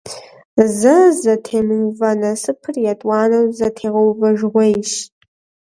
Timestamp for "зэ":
0.77-0.95